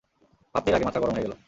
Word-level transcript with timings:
ভাবতেই 0.55 0.71
রাগে 0.73 0.85
মাথা 0.87 0.99
গরম 0.99 1.13
হয়ে 1.15 1.25
গেল। 1.25 1.33